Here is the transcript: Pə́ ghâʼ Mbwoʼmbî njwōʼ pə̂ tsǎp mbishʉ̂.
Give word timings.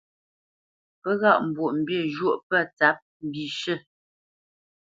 Pə́ 1.01 1.13
ghâʼ 1.21 1.39
Mbwoʼmbî 1.47 1.95
njwōʼ 2.07 2.37
pə̂ 2.49 2.59
tsǎp 2.77 2.97
mbishʉ̂. 3.25 3.77